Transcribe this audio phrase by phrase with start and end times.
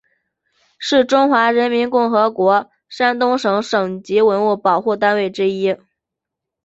[0.79, 5.77] 是中华人民共和国山东省省级文物保护单位之一。